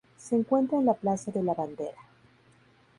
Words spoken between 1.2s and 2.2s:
de la Bandera.